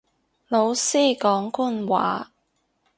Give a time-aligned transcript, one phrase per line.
[0.47, 2.31] 老師講官話